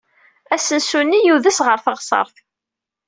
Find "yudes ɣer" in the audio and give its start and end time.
1.25-1.77